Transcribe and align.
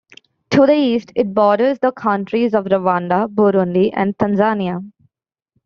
To 0.49 0.65
the 0.65 0.73
east 0.73 1.11
it 1.15 1.31
borders 1.35 1.77
the 1.77 1.91
countries 1.91 2.55
of 2.55 2.65
Rwanda, 2.65 3.27
Burundi, 3.27 3.91
and 3.93 4.17
Tanzania. 4.17 4.81